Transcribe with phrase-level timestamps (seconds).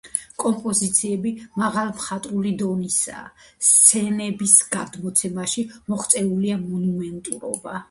[0.43, 3.21] კომპოზიციები მაღალმხატვრული დონისაა;
[3.69, 7.79] სცენების გადმოცემაში მოღწეულია მონუმენტურობა.